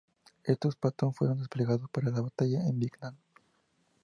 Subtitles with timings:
[0.43, 3.15] Estos Patton fueron desplegados para la batalla en Vietnam.